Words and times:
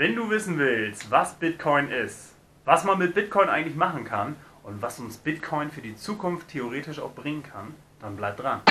Wenn 0.00 0.16
du 0.16 0.30
wissen 0.30 0.56
willst, 0.56 1.10
was 1.10 1.34
Bitcoin 1.34 1.90
ist, 1.90 2.32
was 2.64 2.84
man 2.84 2.98
mit 2.98 3.12
Bitcoin 3.12 3.50
eigentlich 3.50 3.76
machen 3.76 4.04
kann 4.04 4.34
und 4.62 4.80
was 4.80 4.98
uns 4.98 5.18
Bitcoin 5.18 5.70
für 5.70 5.82
die 5.82 5.94
Zukunft 5.94 6.48
theoretisch 6.48 6.98
auch 7.00 7.12
bringen 7.12 7.42
kann, 7.42 7.74
dann 8.00 8.16
bleib 8.16 8.38
dran. 8.38 8.62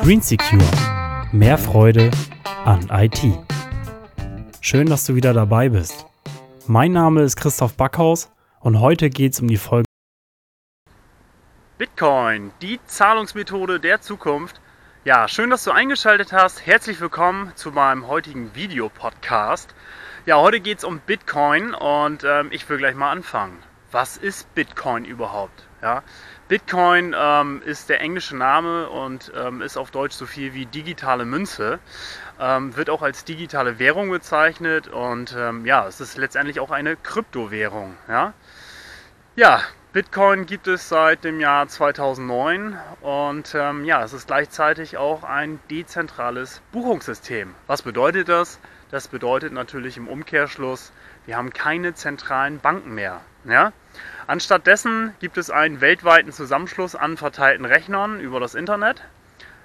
Green 0.00 0.22
Secure. 0.22 0.64
Mehr 1.32 1.58
Freude 1.58 2.10
an 2.64 2.88
IT. 2.90 3.20
Schön, 4.62 4.86
dass 4.86 5.04
du 5.04 5.14
wieder 5.14 5.34
dabei 5.34 5.68
bist. 5.68 6.06
Mein 6.66 6.92
Name 6.92 7.20
ist 7.20 7.36
Christoph 7.36 7.74
Backhaus 7.74 8.30
und 8.60 8.80
heute 8.80 9.10
geht 9.10 9.34
es 9.34 9.40
um 9.40 9.48
die 9.48 9.58
Folge 9.58 9.85
Bitcoin, 11.78 12.52
die 12.62 12.80
Zahlungsmethode 12.86 13.78
der 13.78 14.00
Zukunft. 14.00 14.62
Ja, 15.04 15.28
schön, 15.28 15.50
dass 15.50 15.62
du 15.62 15.72
eingeschaltet 15.72 16.32
hast. 16.32 16.64
Herzlich 16.64 17.02
willkommen 17.02 17.52
zu 17.54 17.70
meinem 17.70 18.06
heutigen 18.06 18.54
Videopodcast. 18.54 19.74
Ja, 20.24 20.38
heute 20.38 20.60
geht 20.60 20.78
es 20.78 20.84
um 20.84 21.00
Bitcoin 21.00 21.74
und 21.74 22.24
ähm, 22.24 22.48
ich 22.50 22.66
will 22.70 22.78
gleich 22.78 22.94
mal 22.94 23.10
anfangen. 23.10 23.62
Was 23.90 24.16
ist 24.16 24.54
Bitcoin 24.54 25.04
überhaupt? 25.04 25.66
Ja, 25.82 26.02
Bitcoin 26.48 27.14
ähm, 27.14 27.60
ist 27.62 27.90
der 27.90 28.00
englische 28.00 28.38
Name 28.38 28.88
und 28.88 29.30
ähm, 29.36 29.60
ist 29.60 29.76
auf 29.76 29.90
Deutsch 29.90 30.14
so 30.14 30.24
viel 30.24 30.54
wie 30.54 30.64
digitale 30.64 31.26
Münze. 31.26 31.78
Ähm, 32.40 32.74
wird 32.74 32.88
auch 32.88 33.02
als 33.02 33.24
digitale 33.24 33.78
Währung 33.78 34.08
bezeichnet 34.08 34.88
und 34.88 35.36
ähm, 35.38 35.66
ja, 35.66 35.86
es 35.86 36.00
ist 36.00 36.16
letztendlich 36.16 36.58
auch 36.58 36.70
eine 36.70 36.96
Kryptowährung. 36.96 37.98
Ja, 38.08 38.32
ja 39.36 39.60
Bitcoin 39.96 40.44
gibt 40.44 40.66
es 40.66 40.90
seit 40.90 41.24
dem 41.24 41.40
Jahr 41.40 41.68
2009 41.68 42.78
und 43.00 43.54
ähm, 43.54 43.82
ja, 43.86 44.04
es 44.04 44.12
ist 44.12 44.26
gleichzeitig 44.26 44.98
auch 44.98 45.24
ein 45.24 45.58
dezentrales 45.70 46.60
Buchungssystem. 46.70 47.54
Was 47.66 47.80
bedeutet 47.80 48.28
das? 48.28 48.60
Das 48.90 49.08
bedeutet 49.08 49.54
natürlich 49.54 49.96
im 49.96 50.06
Umkehrschluss, 50.06 50.92
wir 51.24 51.38
haben 51.38 51.50
keine 51.50 51.94
zentralen 51.94 52.60
Banken 52.60 52.94
mehr. 52.94 53.22
Ja? 53.46 53.72
Anstattdessen 54.26 55.14
gibt 55.18 55.38
es 55.38 55.48
einen 55.48 55.80
weltweiten 55.80 56.30
Zusammenschluss 56.30 56.94
an 56.94 57.16
verteilten 57.16 57.64
Rechnern 57.64 58.20
über 58.20 58.38
das 58.38 58.54
Internet. 58.54 59.02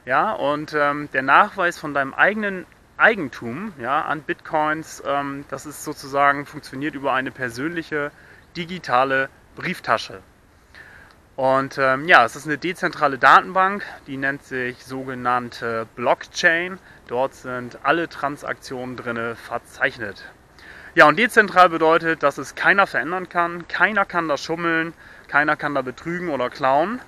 Ja, 0.05 0.31
und 0.31 0.73
ähm, 0.73 1.09
der 1.11 1.23
Nachweis 1.23 1.77
von 1.77 1.94
deinem 1.94 2.14
eigenen 2.14 2.66
Eigentum 2.95 3.73
ja, 3.81 4.03
an 4.03 4.22
Bitcoins, 4.22 5.03
ähm, 5.05 5.44
das 5.50 5.66
ist 5.66 5.83
sozusagen 5.83 6.45
funktioniert 6.45 6.95
über 6.95 7.11
eine 7.11 7.31
persönliche 7.31 8.14
digitale 8.55 9.27
Brieftasche. 9.55 10.22
Und 11.35 11.77
ähm, 11.77 12.07
ja, 12.07 12.25
es 12.25 12.35
ist 12.35 12.45
eine 12.45 12.57
dezentrale 12.57 13.17
Datenbank, 13.17 13.85
die 14.05 14.17
nennt 14.17 14.43
sich 14.43 14.83
sogenannte 14.83 15.87
Blockchain. 15.95 16.77
Dort 17.07 17.33
sind 17.33 17.79
alle 17.83 18.09
Transaktionen 18.09 18.97
drin 18.97 19.35
verzeichnet. 19.35 20.25
Ja, 20.93 21.07
und 21.07 21.17
dezentral 21.17 21.69
bedeutet, 21.69 22.21
dass 22.21 22.37
es 22.37 22.55
keiner 22.55 22.85
verändern 22.85 23.29
kann, 23.29 23.67
keiner 23.69 24.05
kann 24.05 24.27
da 24.27 24.35
schummeln, 24.35 24.93
keiner 25.27 25.55
kann 25.55 25.73
da 25.73 25.81
betrügen 25.81 26.29
oder 26.29 26.49
klauen. 26.49 26.99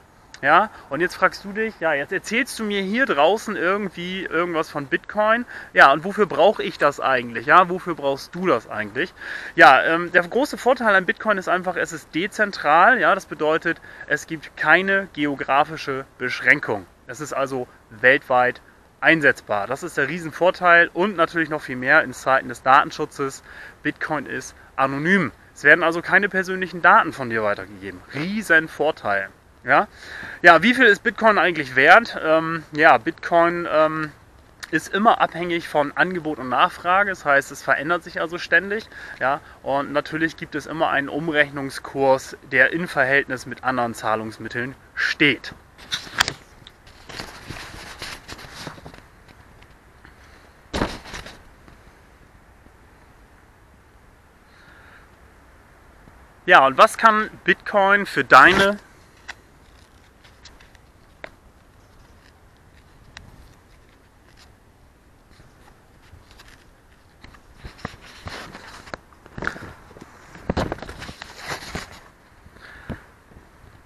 Ja, 0.43 0.69
und 0.89 0.99
jetzt 0.99 1.15
fragst 1.15 1.45
du 1.45 1.53
dich, 1.53 1.73
ja, 1.79 1.93
jetzt 1.93 2.11
erzählst 2.11 2.59
du 2.59 2.65
mir 2.65 2.81
hier 2.81 3.05
draußen 3.05 3.55
irgendwie 3.55 4.25
irgendwas 4.25 4.69
von 4.69 4.87
Bitcoin. 4.87 5.45
Ja, 5.71 5.93
und 5.93 6.03
wofür 6.03 6.25
brauche 6.25 6.61
ich 6.61 6.77
das 6.77 6.99
eigentlich? 6.99 7.45
Ja, 7.45 7.69
wofür 7.69 7.95
brauchst 7.95 8.35
du 8.35 8.45
das 8.45 8.69
eigentlich? 8.69 9.13
Ja, 9.55 9.81
ähm, 9.81 10.11
der 10.11 10.21
große 10.23 10.57
Vorteil 10.57 10.95
an 10.95 11.05
Bitcoin 11.05 11.37
ist 11.37 11.47
einfach, 11.47 11.77
es 11.77 11.93
ist 11.93 12.13
dezentral. 12.13 12.99
Ja, 12.99 13.15
das 13.15 13.25
bedeutet, 13.25 13.79
es 14.07 14.27
gibt 14.27 14.57
keine 14.57 15.07
geografische 15.13 16.03
Beschränkung. 16.17 16.87
Es 17.07 17.21
ist 17.21 17.31
also 17.31 17.69
weltweit 17.89 18.61
einsetzbar. 18.99 19.65
Das 19.65 19.81
ist 19.81 19.95
der 19.95 20.09
Riesenvorteil 20.09 20.89
und 20.93 21.15
natürlich 21.15 21.49
noch 21.49 21.61
viel 21.61 21.77
mehr 21.77 22.03
in 22.03 22.11
Zeiten 22.11 22.49
des 22.49 22.63
Datenschutzes. 22.63 23.43
Bitcoin 23.81 24.25
ist 24.25 24.55
anonym. 24.75 25.31
Es 25.55 25.63
werden 25.63 25.85
also 25.85 26.01
keine 26.01 26.27
persönlichen 26.27 26.81
Daten 26.81 27.13
von 27.13 27.29
dir 27.29 27.43
weitergegeben. 27.43 28.01
Riesenvorteil. 28.13 29.29
Ja? 29.63 29.87
ja, 30.41 30.61
wie 30.61 30.73
viel 30.73 30.85
ist 30.85 31.03
Bitcoin 31.03 31.37
eigentlich 31.37 31.75
wert? 31.75 32.17
Ähm, 32.21 32.63
ja, 32.73 32.97
Bitcoin 32.97 33.67
ähm, 33.71 34.11
ist 34.71 34.93
immer 34.93 35.21
abhängig 35.21 35.69
von 35.69 35.91
Angebot 35.95 36.39
und 36.39 36.49
Nachfrage. 36.49 37.11
Das 37.11 37.25
heißt, 37.25 37.51
es 37.51 37.61
verändert 37.61 38.03
sich 38.03 38.19
also 38.19 38.37
ständig. 38.37 38.89
Ja? 39.19 39.39
Und 39.61 39.93
natürlich 39.93 40.35
gibt 40.35 40.55
es 40.55 40.65
immer 40.65 40.89
einen 40.89 41.09
Umrechnungskurs, 41.09 42.35
der 42.51 42.73
in 42.73 42.87
Verhältnis 42.87 43.45
mit 43.45 43.63
anderen 43.63 43.93
Zahlungsmitteln 43.93 44.75
steht. 44.95 45.53
Ja, 56.45 56.65
und 56.65 56.77
was 56.77 56.97
kann 56.97 57.29
Bitcoin 57.45 58.05
für 58.05 58.25
deine 58.25 58.77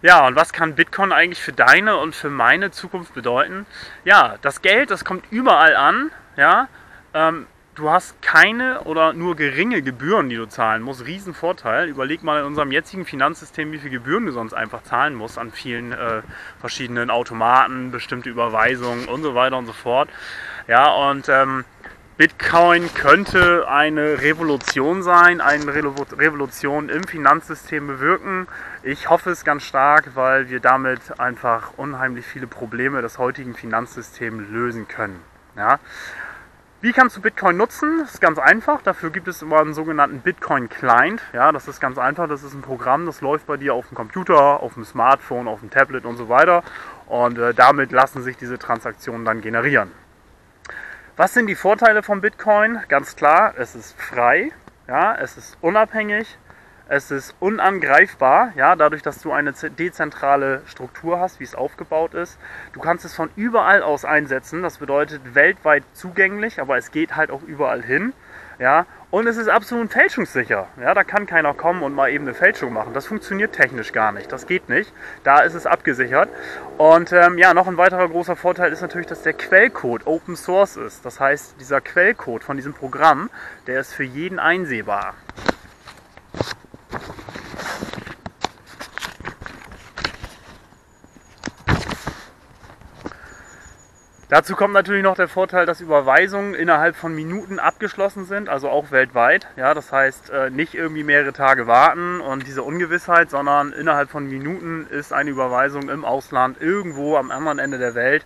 Ja, 0.07 0.25
und 0.25 0.37
was 0.37 0.53
kann 0.53 0.75
Bitcoin 0.75 1.11
eigentlich 1.11 1.41
für 1.41 1.51
deine 1.51 1.97
und 1.97 2.15
für 2.15 2.29
meine 2.29 2.71
Zukunft 2.71 3.13
bedeuten? 3.13 3.65
Ja, 4.05 4.35
das 4.41 4.61
Geld, 4.61 4.89
das 4.89 5.03
kommt 5.03 5.25
überall 5.31 5.75
an. 5.75 6.11
Ja, 6.37 6.69
ähm, 7.13 7.45
du 7.75 7.89
hast 7.89 8.21
keine 8.21 8.83
oder 8.83 9.11
nur 9.11 9.35
geringe 9.35 9.81
Gebühren, 9.81 10.29
die 10.29 10.37
du 10.37 10.47
zahlen 10.47 10.81
musst. 10.81 11.05
Riesenvorteil. 11.05 11.89
Überleg 11.89 12.23
mal 12.23 12.39
in 12.39 12.45
unserem 12.45 12.71
jetzigen 12.71 13.03
Finanzsystem, 13.03 13.73
wie 13.73 13.79
viele 13.79 13.91
Gebühren 13.91 14.25
du 14.25 14.31
sonst 14.31 14.53
einfach 14.53 14.81
zahlen 14.83 15.13
musst 15.13 15.37
an 15.37 15.51
vielen 15.51 15.91
äh, 15.91 16.21
verschiedenen 16.61 17.09
Automaten, 17.09 17.91
bestimmte 17.91 18.29
Überweisungen 18.29 19.09
und 19.09 19.23
so 19.23 19.35
weiter 19.35 19.57
und 19.57 19.65
so 19.65 19.73
fort. 19.73 20.07
Ja, 20.69 20.89
und 20.89 21.27
ähm, 21.27 21.65
Bitcoin 22.17 22.91
könnte 22.95 23.69
eine 23.69 24.23
Revolution 24.23 25.03
sein, 25.03 25.39
eine 25.39 25.71
Revolution 25.71 26.89
im 26.89 27.03
Finanzsystem 27.03 27.85
bewirken. 27.85 28.47
Ich 28.81 29.07
hoffe 29.07 29.29
es 29.29 29.45
ganz 29.45 29.61
stark, 29.61 30.15
weil 30.15 30.49
wir 30.49 30.59
damit 30.59 31.19
einfach 31.19 31.73
unheimlich 31.77 32.25
viele 32.25 32.47
Probleme 32.47 33.03
des 33.03 33.19
heutigen 33.19 33.53
Finanzsystems 33.53 34.49
lösen 34.49 34.87
können. 34.87 35.19
Ja. 35.55 35.77
Wie 36.81 36.91
kannst 36.91 37.17
du 37.17 37.21
Bitcoin 37.21 37.55
nutzen? 37.55 37.99
Das 37.99 38.15
ist 38.15 38.21
ganz 38.21 38.39
einfach. 38.39 38.81
Dafür 38.81 39.11
gibt 39.11 39.27
es 39.27 39.43
immer 39.43 39.59
einen 39.59 39.75
sogenannten 39.75 40.21
Bitcoin 40.21 40.69
Client. 40.69 41.21
Ja, 41.33 41.51
das 41.51 41.67
ist 41.67 41.79
ganz 41.79 41.99
einfach. 41.99 42.27
Das 42.27 42.41
ist 42.41 42.55
ein 42.55 42.63
Programm, 42.63 43.05
das 43.05 43.21
läuft 43.21 43.45
bei 43.45 43.57
dir 43.57 43.75
auf 43.75 43.89
dem 43.89 43.95
Computer, 43.95 44.63
auf 44.63 44.73
dem 44.73 44.85
Smartphone, 44.85 45.47
auf 45.47 45.59
dem 45.59 45.69
Tablet 45.69 46.03
und 46.03 46.17
so 46.17 46.29
weiter. 46.29 46.63
Und 47.05 47.37
äh, 47.37 47.53
damit 47.53 47.91
lassen 47.91 48.23
sich 48.23 48.37
diese 48.37 48.57
Transaktionen 48.57 49.23
dann 49.23 49.41
generieren. 49.41 49.91
Was 51.19 51.33
sind 51.33 51.47
die 51.47 51.55
Vorteile 51.55 52.03
von 52.03 52.21
Bitcoin? 52.21 52.77
Ganz 52.89 53.15
klar, 53.15 53.55
es 53.57 53.73
ist 53.73 53.99
frei, 53.99 54.51
ja, 54.87 55.15
es 55.15 55.35
ist 55.35 55.57
unabhängig, 55.61 56.37
es 56.89 57.09
ist 57.09 57.35
unangreifbar, 57.39 58.53
ja, 58.55 58.75
dadurch, 58.75 59.01
dass 59.01 59.23
du 59.23 59.31
eine 59.31 59.51
dezentrale 59.51 60.61
Struktur 60.67 61.19
hast, 61.19 61.39
wie 61.39 61.43
es 61.43 61.55
aufgebaut 61.55 62.13
ist. 62.13 62.37
Du 62.73 62.81
kannst 62.81 63.03
es 63.03 63.15
von 63.15 63.31
überall 63.35 63.81
aus 63.81 64.05
einsetzen, 64.05 64.61
das 64.61 64.77
bedeutet 64.77 65.33
weltweit 65.33 65.83
zugänglich, 65.93 66.61
aber 66.61 66.77
es 66.77 66.91
geht 66.91 67.15
halt 67.15 67.31
auch 67.31 67.41
überall 67.41 67.81
hin. 67.81 68.13
Ja, 68.59 68.87
und 69.11 69.27
es 69.27 69.37
ist 69.37 69.47
absolut 69.47 69.91
fälschungssicher. 69.91 70.67
Ja, 70.81 70.93
da 70.93 71.03
kann 71.03 71.27
keiner 71.27 71.53
kommen 71.53 71.83
und 71.83 71.93
mal 71.93 72.09
eben 72.09 72.25
eine 72.25 72.33
Fälschung 72.33 72.73
machen. 72.73 72.93
Das 72.93 73.05
funktioniert 73.05 73.53
technisch 73.53 73.93
gar 73.93 74.11
nicht. 74.11 74.31
Das 74.31 74.47
geht 74.47 74.67
nicht. 74.67 74.91
Da 75.23 75.41
ist 75.41 75.53
es 75.53 75.65
abgesichert. 75.65 76.29
Und 76.77 77.13
ähm, 77.13 77.37
ja, 77.37 77.53
noch 77.53 77.67
ein 77.67 77.77
weiterer 77.77 78.09
großer 78.09 78.35
Vorteil 78.35 78.71
ist 78.71 78.81
natürlich, 78.81 79.07
dass 79.07 79.21
der 79.21 79.33
Quellcode 79.33 80.07
Open 80.07 80.35
Source 80.35 80.75
ist. 80.75 81.05
Das 81.05 81.19
heißt, 81.19 81.55
dieser 81.59 81.81
Quellcode 81.81 82.43
von 82.43 82.57
diesem 82.57 82.73
Programm, 82.73 83.29
der 83.67 83.79
ist 83.79 83.93
für 83.93 84.03
jeden 84.03 84.39
einsehbar. 84.39 85.13
Dazu 94.29 94.57
kommt 94.57 94.73
natürlich 94.73 95.03
noch 95.03 95.15
der 95.15 95.29
Vorteil, 95.29 95.65
dass 95.65 95.79
Überweisungen 95.79 96.53
innerhalb 96.53 96.97
von 96.97 97.15
Minuten 97.15 97.59
abgeschlossen 97.59 98.25
sind, 98.25 98.49
also 98.49 98.69
auch 98.69 98.91
weltweit. 98.91 99.47
Ja, 99.55 99.73
das 99.73 99.93
heißt, 99.93 100.29
äh, 100.31 100.49
nicht 100.49 100.73
irgendwie 100.73 101.05
mehrere 101.05 101.31
Tage 101.31 101.65
warten 101.65 102.19
und 102.19 102.45
diese 102.45 102.61
Ungewissheit, 102.61 103.29
sondern 103.29 103.71
innerhalb 103.71 104.09
von 104.09 104.27
Minuten 104.27 104.85
ist 104.89 105.13
eine 105.13 105.29
Überweisung 105.29 105.87
im 105.87 106.03
Ausland 106.03 106.59
irgendwo 106.59 107.15
am 107.15 107.31
anderen 107.31 107.57
Ende 107.57 107.77
der 107.77 107.95
Welt. 107.95 108.25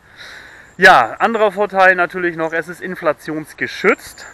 Ja, 0.75 1.17
anderer 1.19 1.51
Vorteil 1.51 1.93
natürlich 1.93 2.35
noch, 2.35 2.51
es 2.51 2.67
ist 2.67 2.81
inflationsgeschützt. 2.81 4.25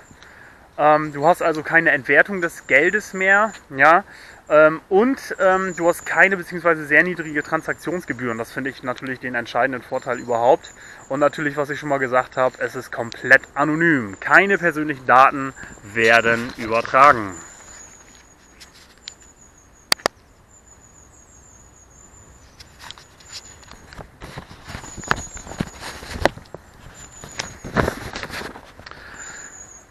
Ähm, 0.77 1.11
du 1.11 1.25
hast 1.25 1.41
also 1.41 1.63
keine 1.63 1.91
Entwertung 1.91 2.39
des 2.39 2.67
Geldes 2.67 3.13
mehr. 3.13 3.51
Ja, 3.75 4.05
Ähm, 4.49 4.81
und 4.89 5.35
ähm, 5.39 5.73
du 5.75 5.87
hast 5.87 6.05
keine 6.05 6.37
bzw. 6.37 6.85
sehr 6.85 7.03
niedrige 7.03 7.43
Transaktionsgebühren. 7.43 8.37
Das 8.37 8.51
finde 8.51 8.69
ich 8.69 8.81
natürlich 8.83 9.19
den 9.19 9.35
entscheidenden 9.35 9.81
Vorteil 9.81 10.19
überhaupt. 10.19 10.73
Und 11.09 11.19
natürlich, 11.19 11.57
was 11.57 11.69
ich 11.69 11.79
schon 11.79 11.89
mal 11.89 11.97
gesagt 11.97 12.37
habe, 12.37 12.55
es 12.59 12.75
ist 12.75 12.91
komplett 12.91 13.41
anonym. 13.55 14.17
Keine 14.19 14.57
persönlichen 14.57 15.05
Daten 15.05 15.53
werden 15.93 16.53
übertragen. 16.57 17.33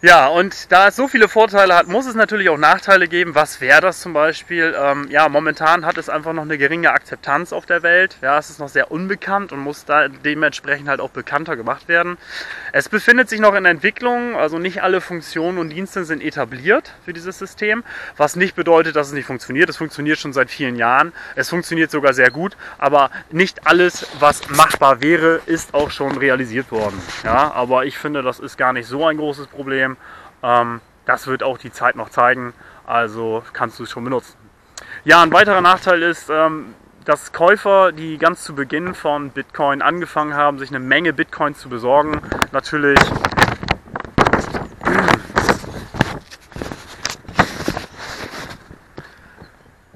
Ja, 0.03 0.27
und 0.27 0.71
da 0.71 0.89
es 0.89 0.95
so 0.95 1.07
viele 1.07 1.27
Vorteile 1.27 1.75
hat, 1.75 1.87
muss 1.87 2.05
es 2.05 2.13
natürlich 2.13 2.49
auch 2.49 2.57
Nachteile 2.59 3.07
geben. 3.07 3.33
Was 3.33 3.61
wäre 3.61 3.81
das 3.81 3.99
zum 3.99 4.13
Beispiel? 4.13 4.75
Ähm, 4.79 5.07
ja, 5.09 5.27
momentan 5.27 5.87
hat 5.87 5.97
es 5.97 6.07
einfach 6.07 6.33
noch 6.33 6.43
eine 6.43 6.59
geringe 6.59 6.91
Akzeptanz 6.91 7.51
auf 7.51 7.65
der 7.65 7.81
Welt. 7.81 8.15
Ja, 8.21 8.37
es 8.37 8.51
ist 8.51 8.59
noch 8.59 8.69
sehr 8.69 8.91
unbekannt 8.91 9.51
und 9.51 9.57
muss 9.59 9.85
da 9.85 10.07
dementsprechend 10.07 10.87
halt 10.87 10.99
auch 10.99 11.09
bekannter 11.09 11.55
gemacht 11.55 11.87
werden. 11.87 12.19
Es 12.73 12.89
befindet 12.89 13.27
sich 13.27 13.39
noch 13.39 13.55
in 13.55 13.65
Entwicklung, 13.65 14.35
also 14.35 14.59
nicht 14.59 14.83
alle 14.83 15.01
Funktionen 15.01 15.57
und 15.57 15.69
Dienste 15.69 16.05
sind 16.05 16.21
etabliert 16.21 16.93
für 17.03 17.13
dieses 17.13 17.39
System, 17.39 17.83
was 18.17 18.35
nicht 18.35 18.55
bedeutet, 18.55 18.95
dass 18.95 19.07
es 19.07 19.13
nicht 19.13 19.25
funktioniert. 19.25 19.67
Es 19.67 19.77
funktioniert 19.77 20.19
schon 20.19 20.31
seit 20.31 20.51
vielen 20.51 20.75
Jahren. 20.75 21.11
Es 21.35 21.49
funktioniert 21.49 21.89
sogar 21.89 22.13
sehr 22.13 22.29
gut, 22.29 22.55
aber 22.77 23.09
nicht 23.31 23.65
alles, 23.65 24.05
was 24.19 24.47
machbar 24.49 25.01
wäre, 25.01 25.41
ist 25.47 25.73
auch 25.73 25.89
schon 25.89 26.19
realisiert 26.19 26.71
worden. 26.71 27.01
Ja, 27.23 27.51
aber 27.51 27.85
ich 27.85 27.97
finde, 27.97 28.21
das 28.21 28.39
ist 28.39 28.57
gar 28.57 28.73
nicht 28.73 28.87
so 28.87 29.03
ein 29.03 29.17
großes 29.17 29.47
Problem. 29.47 29.86
Problem. 29.95 29.97
Ähm, 30.43 30.81
das 31.05 31.27
wird 31.27 31.41
auch 31.41 31.57
die 31.57 31.71
Zeit 31.71 31.95
noch 31.95 32.09
zeigen, 32.09 32.53
also 32.85 33.43
kannst 33.53 33.79
du 33.79 33.83
es 33.83 33.89
schon 33.91 34.03
benutzen. 34.03 34.35
Ja, 35.05 35.23
ein 35.23 35.31
weiterer 35.31 35.61
Nachteil 35.61 36.03
ist, 36.03 36.29
ähm, 36.29 36.75
dass 37.05 37.31
Käufer, 37.31 37.93
die 37.93 38.17
ganz 38.17 38.43
zu 38.43 38.53
Beginn 38.53 38.93
von 38.93 39.29
Bitcoin 39.29 39.81
angefangen 39.81 40.33
haben, 40.33 40.59
sich 40.59 40.69
eine 40.69 40.79
Menge 40.79 41.13
Bitcoin 41.13 41.55
zu 41.55 41.69
besorgen, 41.69 42.21
natürlich 42.51 42.99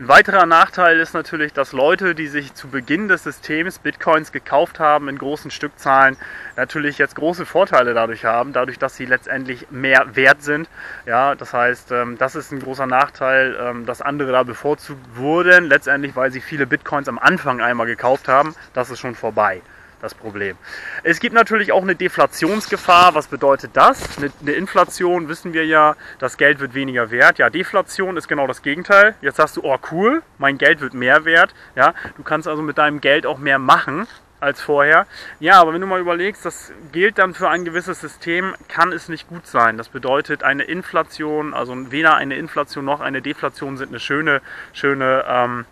Ein 0.01 0.07
weiterer 0.07 0.47
Nachteil 0.47 0.99
ist 0.99 1.13
natürlich, 1.13 1.53
dass 1.53 1.73
Leute, 1.73 2.15
die 2.15 2.25
sich 2.25 2.55
zu 2.55 2.69
Beginn 2.69 3.07
des 3.07 3.23
Systems 3.23 3.77
Bitcoins 3.77 4.31
gekauft 4.31 4.79
haben 4.79 5.07
in 5.07 5.15
großen 5.15 5.51
Stückzahlen, 5.51 6.17
natürlich 6.55 6.97
jetzt 6.97 7.13
große 7.13 7.45
Vorteile 7.45 7.93
dadurch 7.93 8.25
haben, 8.25 8.51
dadurch, 8.51 8.79
dass 8.79 8.95
sie 8.95 9.05
letztendlich 9.05 9.69
mehr 9.69 10.15
wert 10.15 10.41
sind. 10.41 10.67
Ja, 11.05 11.35
das 11.35 11.53
heißt, 11.53 11.91
ähm, 11.91 12.17
das 12.17 12.33
ist 12.33 12.51
ein 12.51 12.61
großer 12.61 12.87
Nachteil, 12.87 13.55
ähm, 13.61 13.85
dass 13.85 14.01
andere 14.01 14.31
da 14.31 14.41
bevorzugt 14.41 15.05
wurden, 15.13 15.65
letztendlich, 15.65 16.15
weil 16.15 16.31
sie 16.31 16.41
viele 16.41 16.65
Bitcoins 16.65 17.07
am 17.07 17.19
Anfang 17.19 17.61
einmal 17.61 17.85
gekauft 17.85 18.27
haben. 18.27 18.55
Das 18.73 18.89
ist 18.89 18.97
schon 18.97 19.13
vorbei 19.13 19.61
das 20.01 20.15
Problem. 20.15 20.57
Es 21.03 21.19
gibt 21.19 21.33
natürlich 21.33 21.71
auch 21.71 21.81
eine 21.81 21.95
Deflationsgefahr. 21.95 23.15
Was 23.15 23.27
bedeutet 23.27 23.71
das? 23.73 24.17
Eine, 24.17 24.31
eine, 24.41 24.51
Inflation 24.51 25.27
wissen 25.27 25.53
wir 25.53 25.65
ja, 25.65 25.95
das 26.19 26.37
Geld 26.37 26.59
wird 26.59 26.73
weniger 26.73 27.11
wert. 27.11 27.37
Ja, 27.37 27.49
Deflation 27.49 28.17
ist 28.17 28.27
genau 28.27 28.47
das 28.47 28.61
Gegenteil. 28.61 29.15
Jetzt 29.21 29.37
sagst 29.37 29.57
du, 29.57 29.61
oh 29.63 29.77
cool, 29.91 30.23
mein 30.37 30.57
Geld 30.57 30.81
wird 30.81 30.93
mehr 30.93 31.25
wert. 31.25 31.53
Ja, 31.75 31.93
du 32.17 32.23
kannst 32.23 32.47
also 32.47 32.61
mit 32.61 32.77
deinem 32.77 33.01
Geld 33.01 33.25
auch 33.25 33.37
mehr 33.37 33.59
machen 33.59 34.07
als 34.41 34.59
vorher. 34.59 35.05
Ja, 35.39 35.61
aber 35.61 35.73
wenn 35.73 35.81
du 35.81 35.87
mal 35.87 35.99
überlegst, 35.99 36.43
das 36.45 36.73
gilt 36.91 37.19
dann 37.19 37.33
für 37.33 37.49
ein 37.49 37.63
gewisses 37.63 38.01
System, 38.01 38.55
kann 38.67 38.91
es 38.91 39.07
nicht 39.07 39.29
gut 39.29 39.45
sein. 39.45 39.77
Das 39.77 39.89
bedeutet, 39.89 40.43
eine 40.43 40.63
Inflation, 40.63 41.53
also 41.53 41.91
weder 41.91 42.15
eine 42.15 42.35
Inflation 42.35 42.83
noch 42.83 43.01
eine 43.01 43.21
Deflation 43.21 43.77
sind 43.77 43.89
eine 43.89 43.99
schöne, 43.99 44.41
schöne 44.73 45.23
ähm, 45.27 45.65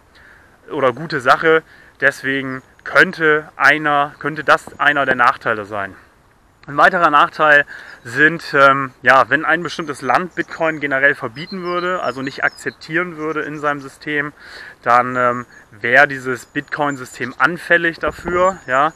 oder 0.71 0.93
gute 0.93 1.19
Sache. 1.19 1.63
Deswegen 1.99 2.61
könnte, 2.89 3.47
einer, 3.55 4.15
könnte 4.17 4.43
das 4.43 4.79
einer 4.79 5.05
der 5.05 5.13
Nachteile 5.13 5.65
sein. 5.65 5.95
Ein 6.65 6.75
weiterer 6.75 7.11
Nachteil 7.11 7.65
sind, 8.03 8.51
ähm, 8.55 8.91
ja, 9.03 9.29
wenn 9.29 9.45
ein 9.45 9.61
bestimmtes 9.61 10.01
Land 10.01 10.33
Bitcoin 10.33 10.79
generell 10.79 11.13
verbieten 11.13 11.61
würde, 11.61 12.01
also 12.01 12.23
nicht 12.23 12.43
akzeptieren 12.43 13.17
würde 13.17 13.41
in 13.41 13.59
seinem 13.59 13.79
System, 13.79 14.33
dann 14.81 15.15
ähm, 15.15 15.45
wäre 15.69 16.07
dieses 16.07 16.47
Bitcoin-System 16.47 17.35
anfällig 17.37 17.99
dafür. 17.99 18.57
Ja? 18.65 18.93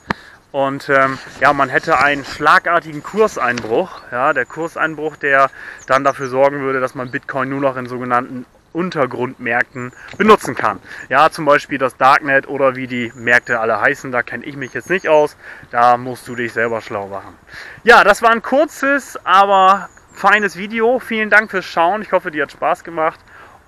Und 0.52 0.90
ähm, 0.90 1.20
ja, 1.40 1.54
man 1.54 1.70
hätte 1.70 2.00
einen 2.00 2.26
schlagartigen 2.26 3.04
Kurseinbruch. 3.04 4.02
Ja? 4.12 4.34
Der 4.34 4.46
Kurseinbruch, 4.46 5.18
der 5.18 5.52
dann 5.86 6.04
dafür 6.04 6.30
sorgen 6.30 6.62
würde, 6.62 6.80
dass 6.80 6.96
man 6.96 7.12
Bitcoin 7.12 7.50
nur 7.50 7.62
noch 7.62 7.78
in 7.78 7.86
sogenannten 7.86 8.48
Untergrundmärkten 8.74 9.92
benutzen 10.18 10.56
kann. 10.56 10.80
Ja, 11.10 11.30
zum 11.30 11.46
Beispiel 11.46 11.78
das 11.78 11.98
Darknet 11.98 12.48
oder 12.48 12.76
wie 12.76 12.88
die 12.88 13.12
Märkte 13.16 13.60
alle 13.60 13.80
heißen, 13.80 14.12
da 14.12 14.24
kenne 14.24 14.46
ich 14.46 14.58
mich 14.58 14.74
jetzt 14.74 14.90
nicht 14.90 15.08
aus. 15.08 15.38
Da 15.72 15.98
musst 15.98 16.28
du 16.28 16.36
dich 16.36 16.54
selber 16.54 16.82
schlau 16.82 17.08
machen. 17.08 17.38
Ja, 17.84 18.04
das 18.04 18.22
war 18.22 18.32
ein 18.32 18.42
kurzes, 18.42 19.18
aber 19.24 19.90
feines 20.14 20.58
Video. 20.58 21.00
Vielen 21.00 21.30
Dank 21.30 21.52
fürs 21.52 21.66
Schauen. 21.66 22.02
Ich 22.02 22.12
hoffe, 22.12 22.32
dir 22.32 22.44
hat 22.44 22.52
Spaß 22.52 22.84
gemacht. 22.84 23.20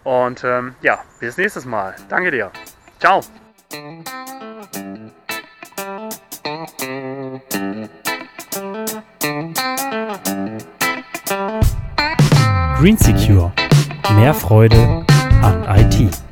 Und 0.04 0.44
ähm, 0.44 0.75
ja, 0.81 1.00
bis 1.19 1.38
nächstes 1.38 1.66
Mal. 1.66 1.96
Danke 2.10 2.31
dir. 2.31 2.52
Ciao. 3.00 3.22
Green 12.78 12.98
Secure 12.98 13.52
Mehr 14.13 14.34
Freude 14.34 15.06
an 15.42 15.63
IT. 15.68 16.25